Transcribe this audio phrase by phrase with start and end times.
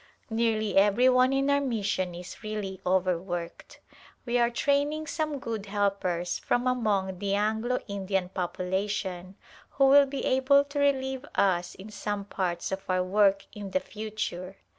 [0.31, 3.79] Nearly every one in our mission is really overworked.
[4.25, 9.35] We are training some good helpers from among the Anglo Indian population
[9.77, 13.79] who will be able to relieve us in some parts of our work in the
[13.79, 14.55] future.